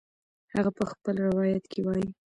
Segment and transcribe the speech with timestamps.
[0.53, 2.07] هغه په خپل روایت کې وایي